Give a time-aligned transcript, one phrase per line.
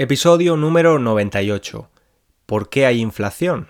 [0.00, 1.90] Episodio número 98.
[2.46, 3.66] ¿Por qué hay inflación?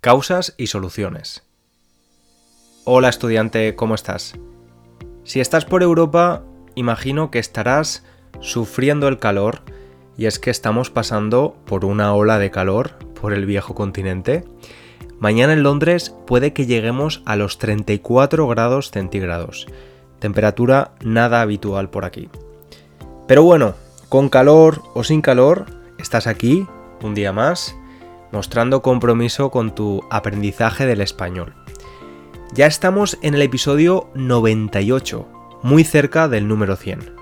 [0.00, 1.42] Causas y soluciones.
[2.84, 4.36] Hola estudiante, ¿cómo estás?
[5.24, 6.44] Si estás por Europa,
[6.76, 8.04] imagino que estarás
[8.38, 9.62] sufriendo el calor
[10.16, 14.44] y es que estamos pasando por una ola de calor por el viejo continente.
[15.18, 19.66] Mañana en Londres puede que lleguemos a los 34 grados centígrados,
[20.20, 22.28] temperatura nada habitual por aquí.
[23.26, 23.74] Pero bueno,
[24.08, 25.66] con calor o sin calor,
[25.98, 26.66] estás aquí
[27.02, 27.76] un día más
[28.32, 31.54] mostrando compromiso con tu aprendizaje del español.
[32.54, 35.26] Ya estamos en el episodio 98,
[35.62, 37.16] muy cerca del número 100.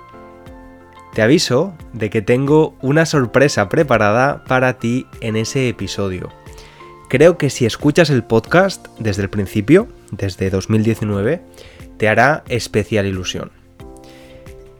[1.13, 6.29] Te aviso de que tengo una sorpresa preparada para ti en ese episodio.
[7.09, 11.41] Creo que si escuchas el podcast desde el principio, desde 2019,
[11.97, 13.56] te hará especial ilusión.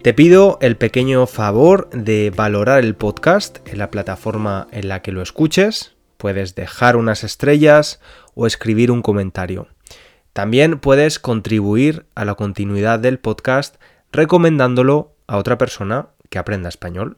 [0.07, 5.11] Te pido el pequeño favor de valorar el podcast en la plataforma en la que
[5.11, 5.97] lo escuches.
[6.15, 7.99] Puedes dejar unas estrellas
[8.33, 9.67] o escribir un comentario.
[10.31, 13.75] También puedes contribuir a la continuidad del podcast
[14.13, 17.17] recomendándolo a otra persona que aprenda español.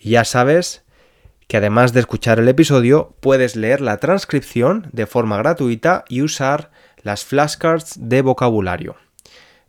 [0.00, 0.86] Ya sabes
[1.46, 6.70] que además de escuchar el episodio, puedes leer la transcripción de forma gratuita y usar
[7.02, 8.96] las flashcards de vocabulario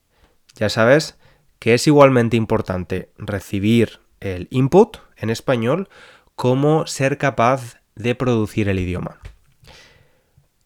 [0.56, 1.18] Ya sabes
[1.60, 5.88] que es igualmente importante recibir el input en español
[6.36, 9.20] como ser capaz de producir el idioma.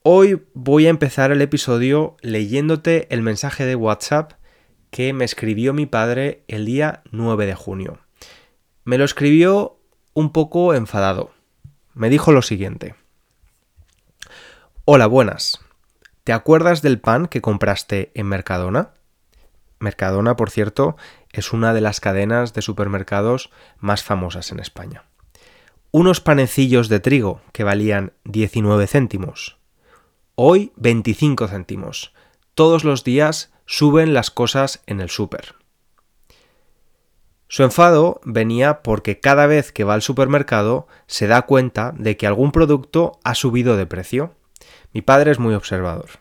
[0.04, 4.34] Hoy voy a empezar el episodio leyéndote el mensaje de WhatsApp
[4.90, 8.00] que me escribió mi padre el día 9 de junio.
[8.86, 9.80] Me lo escribió
[10.14, 11.32] un poco enfadado.
[11.94, 12.96] Me dijo lo siguiente.
[14.86, 15.60] Hola, buenas.
[16.24, 18.92] ¿Te acuerdas del pan que compraste en Mercadona?
[19.80, 20.96] Mercadona, por cierto,
[21.34, 25.04] es una de las cadenas de supermercados más famosas en España.
[25.92, 29.57] Unos panecillos de trigo que valían 19 céntimos
[30.40, 32.14] Hoy 25 céntimos.
[32.54, 35.56] Todos los días suben las cosas en el súper.
[37.48, 42.28] Su enfado venía porque cada vez que va al supermercado se da cuenta de que
[42.28, 44.36] algún producto ha subido de precio.
[44.94, 46.20] Mi padre es muy observador.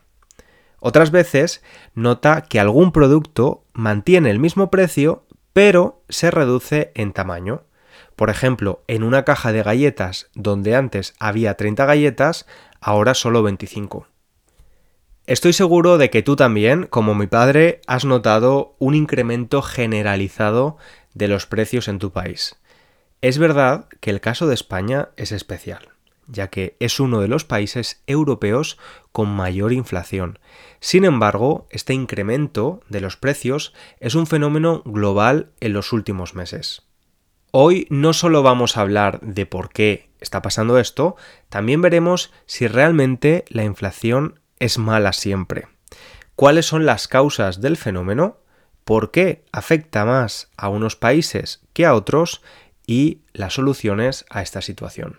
[0.80, 1.62] Otras veces
[1.94, 7.64] nota que algún producto mantiene el mismo precio, pero se reduce en tamaño.
[8.16, 12.46] Por ejemplo, en una caja de galletas donde antes había 30 galletas,
[12.86, 14.06] ahora solo 25.
[15.26, 20.76] Estoy seguro de que tú también, como mi padre, has notado un incremento generalizado
[21.12, 22.54] de los precios en tu país.
[23.22, 25.88] Es verdad que el caso de España es especial,
[26.28, 28.78] ya que es uno de los países europeos
[29.10, 30.38] con mayor inflación.
[30.78, 36.82] Sin embargo, este incremento de los precios es un fenómeno global en los últimos meses.
[37.50, 41.16] Hoy no solo vamos a hablar de por qué está pasando esto,
[41.48, 45.68] también veremos si realmente la inflación es mala siempre.
[46.34, 48.38] ¿Cuáles son las causas del fenómeno?
[48.84, 52.42] ¿Por qué afecta más a unos países que a otros?
[52.86, 55.18] Y las soluciones a esta situación.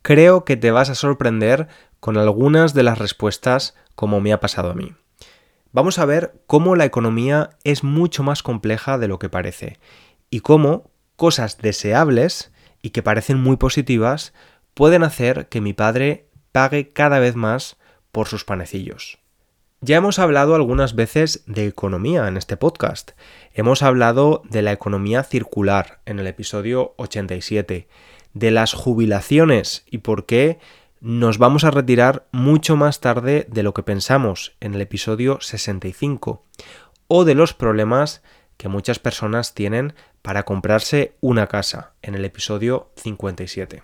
[0.00, 1.68] Creo que te vas a sorprender
[2.00, 4.94] con algunas de las respuestas como me ha pasado a mí.
[5.72, 9.78] Vamos a ver cómo la economía es mucho más compleja de lo que parece
[10.30, 12.52] y cómo cosas deseables
[12.84, 14.34] y que parecen muy positivas
[14.74, 17.78] pueden hacer que mi padre pague cada vez más
[18.12, 19.20] por sus panecillos.
[19.80, 23.12] Ya hemos hablado algunas veces de economía en este podcast.
[23.54, 27.88] Hemos hablado de la economía circular en el episodio 87,
[28.34, 30.58] de las jubilaciones y por qué
[31.00, 36.44] nos vamos a retirar mucho más tarde de lo que pensamos en el episodio 65,
[37.08, 38.22] o de los problemas
[38.58, 39.94] que muchas personas tienen
[40.24, 43.82] para comprarse una casa en el episodio 57.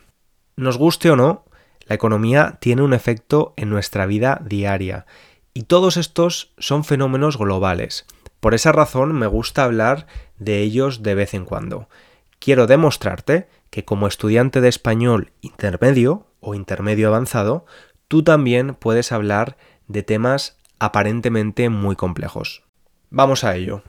[0.57, 1.45] Nos guste o no,
[1.85, 5.05] la economía tiene un efecto en nuestra vida diaria
[5.53, 8.07] Y todos estos son fenómenos globales.
[8.41, 10.07] Por esa razón me gusta hablar
[10.39, 11.91] de ellos de vez en cuando.
[12.39, 17.67] Quiero demostrarte que como estudiante de español intermedio o intermedio avanzado,
[18.09, 19.59] tú también puedes hablar
[19.89, 22.63] de temas aparentemente muy complejos.
[23.11, 23.83] Vamos a ello.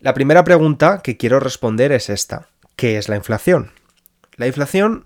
[0.00, 2.48] La primera pregunta que quiero responder es esta.
[2.74, 3.72] ¿Qué es la inflación?
[4.36, 5.04] La inflación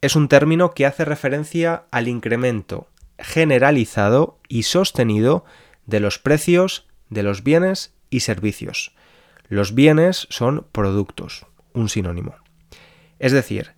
[0.00, 2.86] es un término que hace referencia al incremento
[3.18, 5.44] generalizado y sostenido
[5.86, 8.94] de los precios de los bienes y servicios.
[9.48, 12.36] Los bienes son productos, un sinónimo.
[13.18, 13.72] Es decir,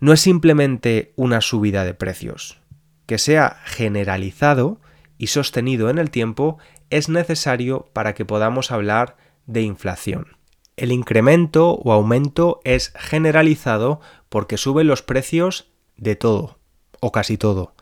[0.00, 2.60] no es simplemente una subida de precios.
[3.06, 4.82] Que sea generalizado
[5.16, 6.58] y sostenido en el tiempo
[6.90, 9.27] es necesario para que podamos hablar de
[9.62, 10.36] inflación.
[10.76, 16.60] El incremento o aumento es generalizado porque suben los precios de todo,
[17.00, 17.74] o casi todo.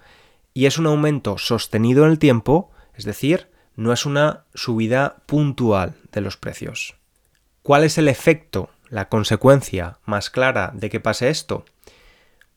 [0.55, 5.97] Y es un aumento sostenido en el tiempo, es decir, no es una subida puntual
[6.13, 6.97] de los precios.
[7.63, 11.67] ¿Cuál es el efecto, la consecuencia más clara de que pase esto?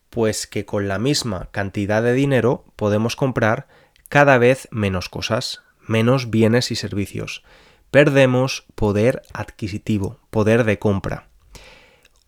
[0.10, 3.68] Pues que con la misma cantidad de dinero podemos comprar
[4.08, 7.44] cada vez menos cosas, menos bienes y servicios
[7.92, 11.30] perdemos poder adquisitivo, poder de compra.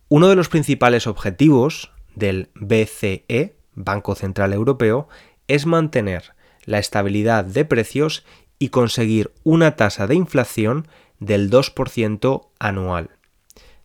[0.10, 5.08] Uno de los principales objetivos del BCE, Banco Central Europeo,
[5.48, 6.34] es mantener
[6.66, 8.26] la estabilidad de precios
[8.60, 10.88] y conseguir una tasa de inflación
[11.20, 13.12] del 2% anual,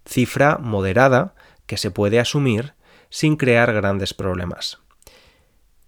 [0.04, 1.34] cifra moderada
[1.66, 2.74] que se puede asumir
[3.10, 4.78] sin crear grandes problemas.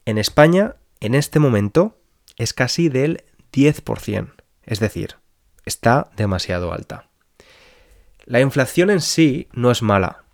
[0.04, 1.98] En España, en este momento,
[2.36, 4.32] es casi del 10%,
[4.64, 5.16] es decir,
[5.68, 7.04] está demasiado alta.
[8.24, 10.24] La inflación en sí no es mala.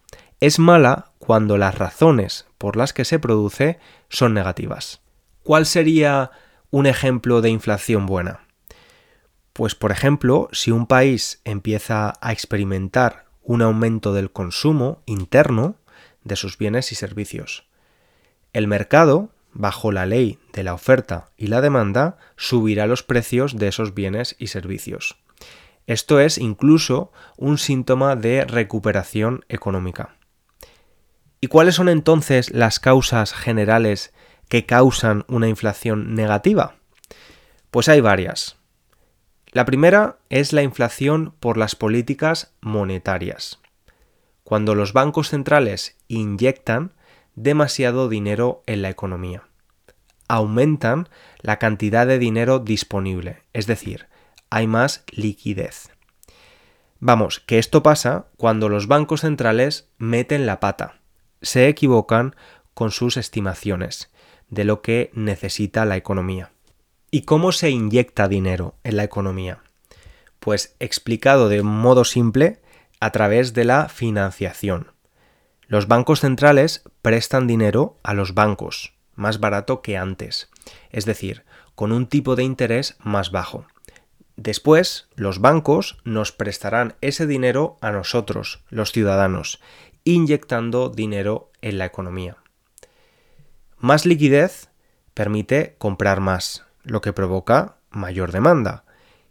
[0.41, 3.79] Es mala cuando las razones por las que se produce
[4.09, 5.01] son negativas.
[5.43, 6.31] ¿Cuál sería
[6.71, 8.41] un ejemplo de inflación buena?
[9.53, 15.77] Pues por ejemplo, si un país empieza a experimentar un aumento del consumo interno
[16.25, 17.69] de sus bienes y servicios.
[18.53, 23.69] El mercado, bajo la ley de la oferta y la demanda, subirá los precios de
[23.69, 25.17] esos bienes y servicios.
[25.87, 30.17] Esto es incluso un síntoma de recuperación económica.
[31.41, 34.15] ¿Y cuáles son entonces las causas generales
[34.49, 36.77] que causan una inflación negativa?
[37.71, 38.57] Pues hay varias.
[39.53, 43.61] La primera es la inflación por las políticas monetarias.
[44.43, 46.93] Cuando los bancos centrales inyectan
[47.35, 49.43] demasiado dinero en la economía.
[50.29, 51.09] Aumentan
[51.41, 54.07] la cantidad de dinero disponible, es decir,
[54.55, 55.91] hay más liquidez.
[57.01, 61.01] Vamos, que esto pasa cuando los bancos centrales meten la pata,
[61.43, 62.37] se equivocan
[62.73, 64.13] con sus estimaciones
[64.51, 66.53] de lo que necesita la economía.
[67.11, 69.65] ¿Y cómo se inyecta dinero en la economía?
[70.39, 72.63] Pues explicado de modo simple,
[73.01, 74.93] a través de la financiación.
[75.67, 80.49] Los bancos centrales prestan dinero a los bancos, más barato que antes,
[80.91, 83.67] es decir, con un tipo de interés más bajo.
[84.37, 89.61] Después, los bancos nos prestarán ese dinero a nosotros, los ciudadanos,
[90.03, 92.37] inyectando dinero en la economía.
[93.79, 94.71] Más liquidez
[95.15, 98.85] permite comprar más, lo que provoca mayor demanda.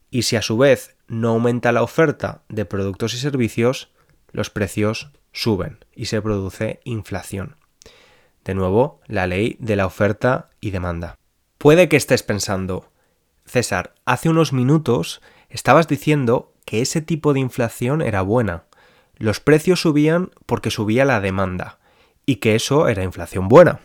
[0.09, 3.91] Y si a su vez no aumenta la oferta de productos y servicios,
[4.31, 7.57] los precios suben y se produce inflación.
[8.45, 11.17] De nuevo, la ley de la oferta y demanda.
[11.57, 12.91] Puede que estés pensando,
[13.45, 18.63] César, hace unos minutos estabas diciendo que ese tipo de inflación era buena.
[19.15, 21.79] Los precios subían porque subía la demanda
[22.25, 23.79] y que eso era inflación buena.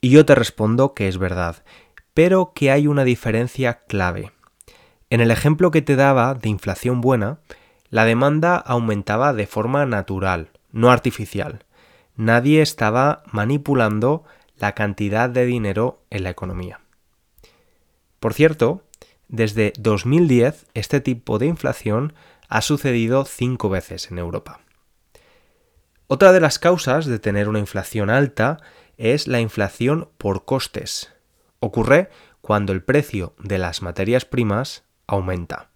[0.00, 1.64] Y yo te respondo que es verdad,
[2.14, 4.32] pero que hay una diferencia clave.
[5.10, 7.38] En el ejemplo que te daba de inflación buena,
[7.90, 11.64] la demanda aumentaba de forma natural, no artificial.
[12.16, 14.24] Nadie estaba manipulando
[14.56, 16.80] la cantidad de dinero en la economía.
[18.24, 18.82] Por cierto,
[19.28, 22.14] desde 2010 este tipo de inflación
[22.48, 24.60] ha sucedido cinco veces en Europa.
[26.06, 28.62] Otra de las causas de tener una inflación alta
[28.96, 31.12] es la inflación por costes.
[31.60, 32.08] Ocurre
[32.40, 35.68] cuando el precio de las materias primas aumenta.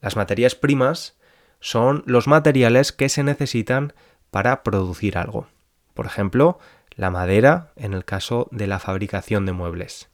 [0.00, 1.16] Las materias primas
[1.60, 3.92] son los materiales que se necesitan
[4.32, 5.46] para producir algo.
[5.94, 6.58] Por ejemplo,
[6.96, 10.10] la madera en el caso de la fabricación de muebles.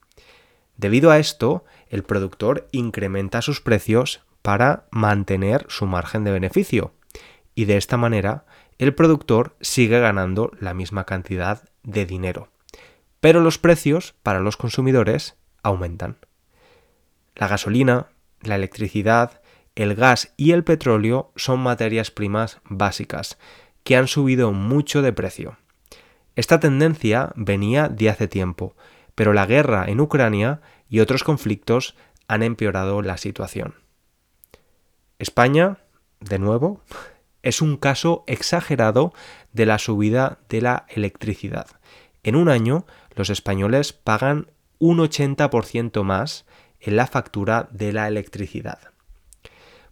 [0.77, 6.93] Debido a esto, el productor incrementa sus precios para mantener su margen de beneficio
[7.55, 8.45] y de esta manera
[8.79, 12.49] el productor sigue ganando la misma cantidad de dinero.
[13.21, 16.19] Pero los precios para los consumidores aumentan.
[17.35, 18.09] La gasolina,
[18.43, 19.41] la electricidad,
[19.75, 23.39] el gas y el petróleo son materias primas básicas,
[23.83, 25.59] que han subido mucho de precio.
[26.37, 28.77] Esta tendencia venía de hace tiempo,
[29.15, 31.97] pero la guerra en Ucrania y otros conflictos
[32.29, 33.75] han empeorado la situación.
[35.19, 35.79] España,
[36.21, 36.81] de nuevo,
[37.43, 39.13] es un caso exagerado
[39.53, 41.67] de la subida de la electricidad.
[42.23, 46.47] En un año, los españoles pagan un 80% más
[46.81, 48.79] en la factura de la electricidad.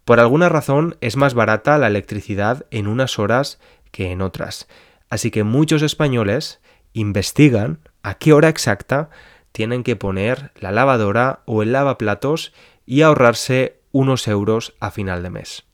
[0.05, 3.61] Por alguna razón es más barata la electricidad en unas horas
[3.93, 4.67] que en otras,
[5.09, 6.61] así que muchos españoles
[6.93, 9.11] investigan a qué hora exacta
[9.53, 12.53] tienen que poner la lavadora o el lavaplatos
[12.87, 15.65] y ahorrarse unos euros a final de mes.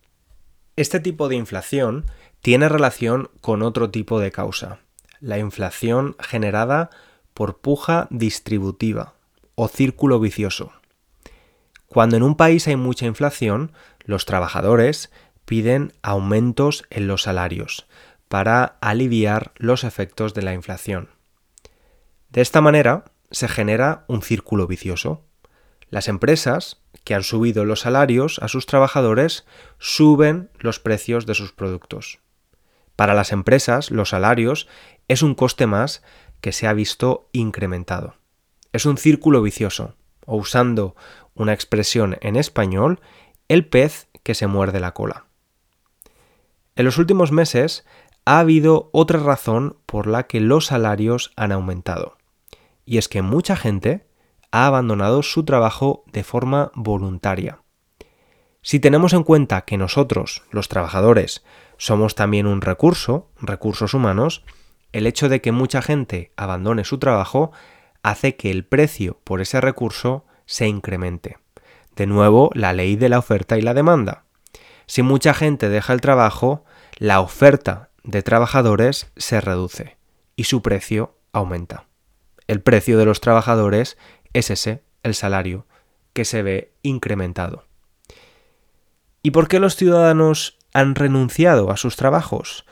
[0.76, 2.06] Este tipo de inflación
[2.40, 4.80] tiene relación con otro tipo de causa,
[5.20, 6.90] la inflación generada
[7.34, 9.14] por puja distributiva
[9.54, 10.72] o círculo vicioso.
[11.86, 13.72] Cuando en un país hay mucha inflación,
[14.04, 15.10] los trabajadores
[15.44, 17.86] piden aumentos en los salarios
[18.28, 21.08] para aliviar los efectos de la inflación.
[22.30, 25.24] De esta manera se genera un círculo vicioso.
[25.90, 29.46] Las empresas que han subido los salarios a sus trabajadores
[29.78, 32.20] suben los precios de sus productos.
[32.96, 34.68] Para las empresas, los salarios
[35.06, 36.02] es un coste más
[36.40, 38.16] que se ha visto incrementado.
[38.72, 39.94] Es un círculo vicioso,
[40.26, 40.94] o usando
[41.34, 43.00] una expresión en español,
[43.48, 45.24] el pez que se muerde la cola.
[46.76, 47.86] En los últimos meses
[48.26, 52.17] ha habido otra razón por la que los salarios han aumentado.
[52.88, 54.06] Y es que mucha gente
[54.50, 57.60] ha abandonado su trabajo de forma voluntaria.
[58.62, 61.44] Si tenemos en cuenta que nosotros, los trabajadores,
[61.76, 64.42] somos también un recurso, recursos humanos,
[64.92, 67.52] el hecho de que mucha gente abandone su trabajo
[68.02, 71.36] hace que el precio por ese recurso se incremente.
[71.94, 74.24] De nuevo, la ley de la oferta y la demanda.
[74.86, 76.64] Si mucha gente deja el trabajo,
[76.96, 79.98] la oferta de trabajadores se reduce
[80.36, 81.87] y su precio aumenta.
[82.48, 83.98] El precio de los trabajadores
[84.32, 85.66] es ese, el salario,
[86.14, 87.64] que se ve incrementado.
[89.22, 92.64] ¿Y por qué los ciudadanos han renunciado a sus trabajos?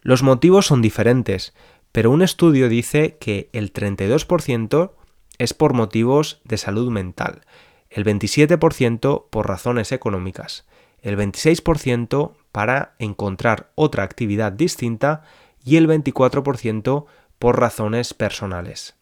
[0.00, 1.54] Los motivos son diferentes,
[1.90, 4.92] pero un estudio dice que el 32%
[5.38, 7.42] es por motivos de salud mental,
[7.90, 10.66] el 27% por razones económicas,
[11.00, 15.24] el 26% para encontrar otra actividad distinta
[15.64, 17.06] y el 24%
[17.38, 18.94] por razones personales.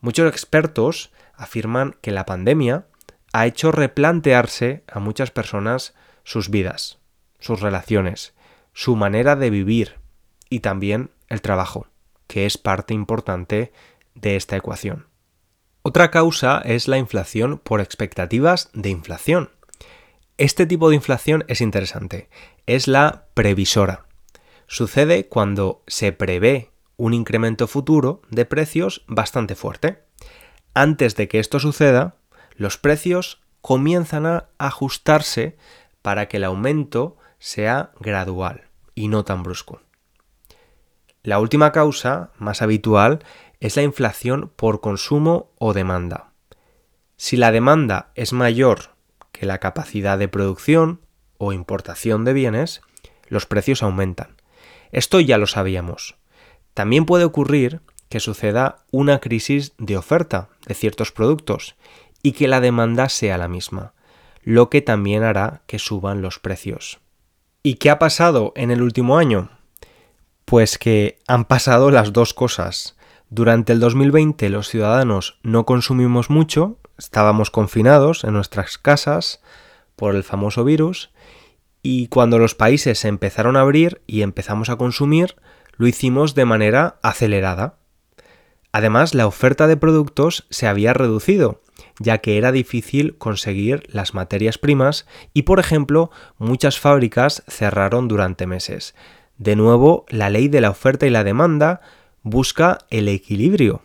[0.00, 2.86] Muchos expertos afirman que la pandemia
[3.32, 6.98] ha hecho replantearse a muchas personas sus vidas,
[7.38, 8.34] sus relaciones,
[8.72, 9.96] su manera de vivir
[10.48, 11.86] y también el trabajo,
[12.26, 13.72] que es parte importante
[14.14, 15.06] de esta ecuación.
[15.82, 19.50] Otra causa es la inflación por expectativas de inflación.
[20.36, 22.28] Este tipo de inflación es interesante,
[22.66, 24.06] es la previsora.
[24.66, 26.69] Sucede cuando se prevé
[27.00, 30.02] un incremento futuro de precios bastante fuerte.
[30.74, 32.16] Antes de que esto suceda,
[32.56, 35.56] los precios comienzan a ajustarse
[36.02, 39.80] para que el aumento sea gradual y no tan brusco.
[41.22, 43.24] La última causa, más habitual,
[43.60, 46.32] es la inflación por consumo o demanda.
[47.16, 48.94] Si la demanda es mayor
[49.32, 51.00] que la capacidad de producción
[51.38, 52.82] o importación de bienes,
[53.28, 54.36] los precios aumentan.
[54.92, 56.19] Esto ya lo sabíamos.
[56.74, 61.76] También puede ocurrir que suceda una crisis de oferta de ciertos productos
[62.22, 63.94] y que la demanda sea la misma,
[64.42, 66.98] lo que también hará que suban los precios.
[67.62, 69.50] ¿Y qué ha pasado en el último año?
[70.44, 72.96] Pues que han pasado las dos cosas.
[73.28, 79.40] Durante el 2020 los ciudadanos no consumimos mucho, estábamos confinados en nuestras casas
[79.94, 81.10] por el famoso virus
[81.82, 85.36] y cuando los países se empezaron a abrir y empezamos a consumir,
[85.80, 87.76] lo hicimos de manera acelerada.
[88.70, 91.62] Además, la oferta de productos se había reducido,
[91.98, 98.46] ya que era difícil conseguir las materias primas y, por ejemplo, muchas fábricas cerraron durante
[98.46, 98.94] meses.
[99.38, 101.80] De nuevo, la ley de la oferta y la demanda
[102.22, 103.80] busca el equilibrio.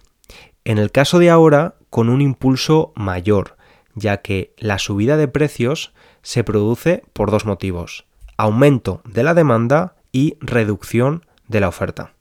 [0.65, 3.55] En el caso de ahora, con un impulso mayor,
[3.93, 8.03] ya que la subida de precios se produce por dos motivos,
[8.35, 12.13] aumento de la demanda y reducción de la oferta.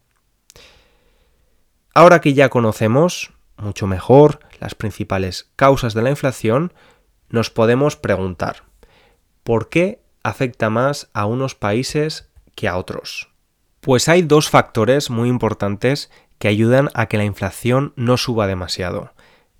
[1.94, 6.72] Ahora que ya conocemos mucho mejor las principales causas de la inflación,
[7.28, 8.64] nos podemos preguntar,
[9.42, 13.30] ¿por qué afecta más a unos países que a otros?
[13.80, 19.12] Pues hay dos factores muy importantes que ayudan a que la inflación no suba demasiado.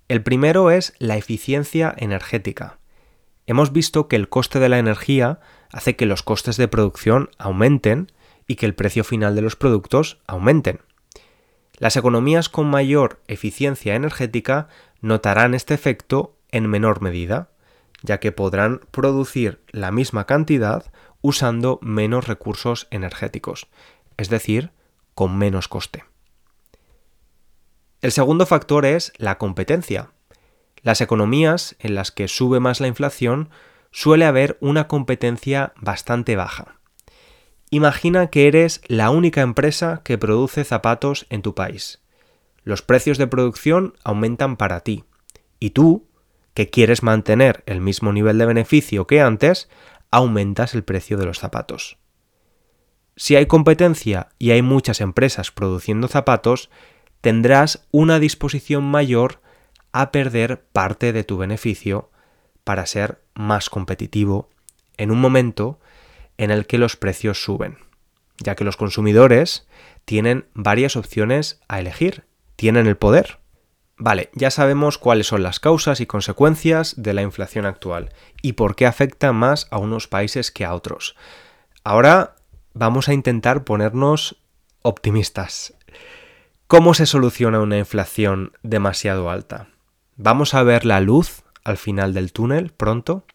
[0.07, 2.79] El primero es la eficiencia energética.
[3.47, 5.39] Hemos visto que el coste de la energía
[5.71, 8.11] hace que los costes de producción aumenten
[8.47, 10.81] y que el precio final de los productos aumenten.
[11.77, 14.67] Las economías con mayor eficiencia energética
[15.01, 17.49] notarán este efecto en menor medida,
[18.01, 23.67] ya que podrán producir la misma cantidad usando menos recursos energéticos,
[24.17, 24.71] es decir,
[25.15, 26.05] con menos coste.
[28.01, 30.11] El segundo factor es la competencia.
[30.83, 33.49] Las economías en las que sube más la inflación
[33.91, 36.79] suele haber una competencia bastante baja.
[37.69, 42.01] Imagina que eres la única empresa que produce zapatos en tu país.
[42.63, 45.03] Los precios de producción aumentan para ti.
[45.59, 46.07] Y tú,
[46.53, 49.69] que quieres mantener el mismo nivel de beneficio que antes,
[50.11, 51.97] aumentas el precio de los zapatos.
[53.15, 56.69] Si hay competencia y hay muchas empresas produciendo zapatos,
[57.21, 59.41] tendrás una disposición mayor
[59.91, 62.11] a perder parte de tu beneficio
[62.63, 64.49] para ser más competitivo
[64.97, 65.79] en un momento
[66.37, 67.77] en el que los precios suben,
[68.37, 69.67] ya que los consumidores
[70.05, 72.25] tienen varias opciones a elegir,
[72.55, 73.39] tienen el poder.
[73.97, 78.75] Vale, ya sabemos cuáles son las causas y consecuencias de la inflación actual y por
[78.75, 81.15] qué afecta más a unos países que a otros.
[81.83, 82.35] Ahora
[82.73, 84.37] vamos a intentar ponernos
[84.81, 85.73] optimistas.
[86.67, 89.69] ¿Cómo se soluciona una inflación demasiado alta?
[90.17, 93.25] ¿Vamos a ver la luz al final del túnel pronto?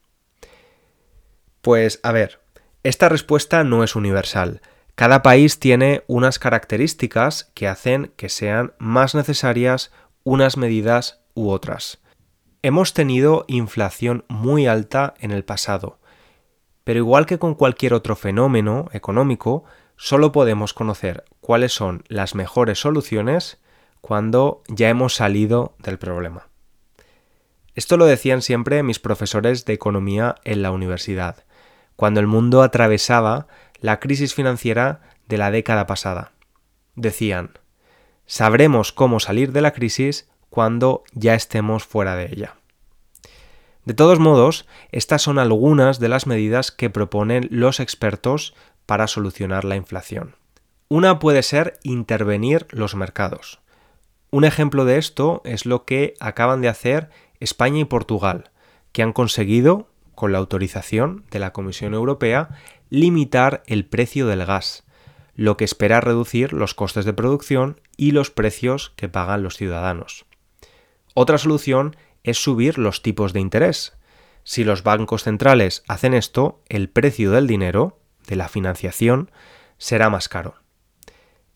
[1.62, 2.39] Pues a ver,
[2.82, 4.62] esta respuesta no es universal.
[4.94, 9.92] Cada país tiene unas características que hacen que sean más necesarias
[10.25, 11.99] unas medidas u otras.
[12.62, 15.99] Hemos tenido inflación muy alta en el pasado,
[16.84, 19.64] pero igual que con cualquier otro fenómeno económico,
[19.96, 23.60] solo podemos conocer cuáles son las mejores soluciones
[24.00, 26.49] cuando ya hemos salido del problema.
[27.75, 31.44] Esto lo decían siempre mis profesores de economía en la universidad
[32.00, 33.47] cuando el mundo atravesaba
[33.83, 36.32] la crisis financiera de la década pasada.
[36.95, 37.58] Decían,
[38.25, 42.54] sabremos cómo salir de la crisis cuando ya estemos fuera de ella.
[43.84, 48.54] De todos modos, estas son algunas de las medidas que proponen los expertos
[48.86, 50.36] para solucionar la inflación.
[50.89, 53.60] Una puede ser intervenir los mercados.
[54.30, 57.10] Un ejemplo de esto es lo que acaban de hacer
[57.41, 58.52] España y Portugal,
[58.93, 62.50] que han conseguido con la autorización de la Comisión Europea,
[62.91, 64.85] limitar el precio del gas,
[65.35, 70.26] lo que espera reducir los costes de producción y los precios que pagan los ciudadanos.
[71.15, 73.95] Otra solución es subir los tipos de interés.
[74.45, 79.30] Si los bancos centrales hacen esto, el precio del dinero, de la financiación,
[79.78, 80.56] será más caro.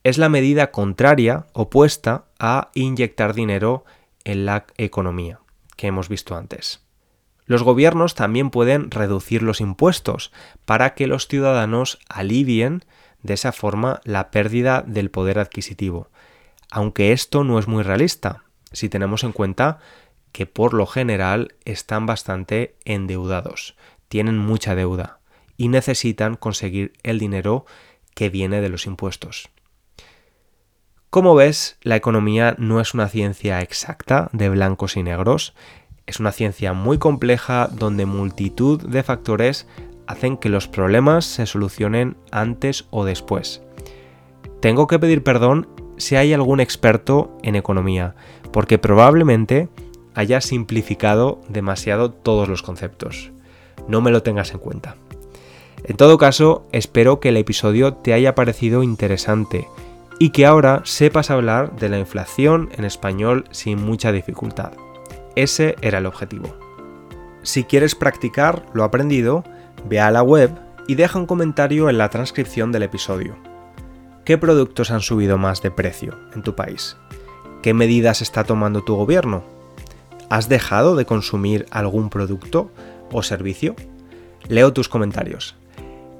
[0.04, 3.84] Es la medida contraria, opuesta a inyectar dinero
[4.24, 5.40] en la economía,
[5.76, 6.83] que hemos visto antes.
[7.46, 10.32] Los gobiernos también pueden reducir los impuestos
[10.64, 12.84] para que los ciudadanos alivien
[13.22, 16.08] de esa forma la pérdida del poder adquisitivo,
[16.70, 19.78] aunque esto no es muy realista, si tenemos en cuenta
[20.32, 23.76] que por lo general están bastante endeudados,
[24.08, 25.20] tienen mucha deuda
[25.56, 27.66] y necesitan conseguir el dinero
[28.14, 29.48] que viene de los impuestos.
[31.10, 35.54] Como ves, la economía no es una ciencia exacta de blancos y negros,
[36.06, 39.66] es una ciencia muy compleja donde multitud de factores
[40.06, 43.62] hacen que los problemas se solucionen antes o después.
[44.60, 48.14] Tengo que pedir perdón si hay algún experto en economía,
[48.52, 49.68] porque probablemente
[50.14, 53.32] haya simplificado demasiado todos los conceptos.
[53.88, 54.96] No me lo tengas en cuenta.
[55.84, 59.68] En todo caso, espero que el episodio te haya parecido interesante
[60.18, 64.72] y que ahora sepas hablar de la inflación en español sin mucha dificultad.
[65.36, 66.54] Ese era el objetivo.
[67.42, 69.44] Si quieres practicar lo aprendido,
[69.88, 70.50] ve a la web
[70.86, 73.36] y deja un comentario en la transcripción del episodio.
[74.24, 76.96] ¿Qué productos han subido más de precio en tu país?
[77.62, 79.44] ¿Qué medidas está tomando tu gobierno?
[80.30, 82.70] ¿Has dejado de consumir algún producto
[83.12, 83.74] o servicio?
[84.48, 85.56] Leo tus comentarios.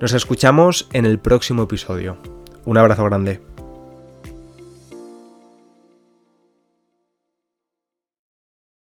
[0.00, 2.18] Nos escuchamos en el próximo episodio.
[2.64, 3.40] Un abrazo grande.